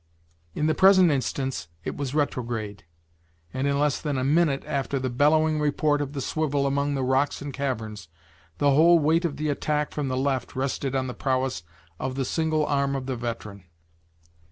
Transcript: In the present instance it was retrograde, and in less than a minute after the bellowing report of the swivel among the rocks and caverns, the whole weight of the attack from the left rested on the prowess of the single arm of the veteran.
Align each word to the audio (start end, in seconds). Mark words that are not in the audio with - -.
In 0.55 0.65
the 0.65 0.73
present 0.73 1.11
instance 1.11 1.67
it 1.83 1.95
was 1.95 2.15
retrograde, 2.15 2.85
and 3.53 3.67
in 3.67 3.77
less 3.79 4.01
than 4.01 4.17
a 4.17 4.23
minute 4.23 4.63
after 4.65 4.97
the 4.97 5.11
bellowing 5.11 5.59
report 5.59 6.01
of 6.01 6.13
the 6.13 6.21
swivel 6.21 6.65
among 6.65 6.95
the 6.95 7.03
rocks 7.03 7.39
and 7.39 7.53
caverns, 7.53 8.07
the 8.57 8.71
whole 8.71 8.97
weight 8.97 9.25
of 9.25 9.37
the 9.37 9.49
attack 9.49 9.91
from 9.91 10.07
the 10.07 10.17
left 10.17 10.55
rested 10.55 10.95
on 10.95 11.05
the 11.05 11.13
prowess 11.13 11.61
of 11.99 12.15
the 12.15 12.25
single 12.25 12.65
arm 12.65 12.95
of 12.95 13.05
the 13.05 13.15
veteran. 13.15 13.63